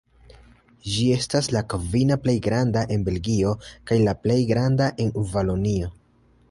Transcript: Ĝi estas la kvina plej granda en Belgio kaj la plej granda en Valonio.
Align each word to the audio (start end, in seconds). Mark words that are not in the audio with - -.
Ĝi 0.93 1.03
estas 1.15 1.49
la 1.55 1.61
kvina 1.73 2.17
plej 2.23 2.35
granda 2.47 2.85
en 2.97 3.07
Belgio 3.11 3.55
kaj 3.91 4.01
la 4.09 4.19
plej 4.27 4.41
granda 4.55 4.91
en 5.05 5.15
Valonio. 5.37 5.97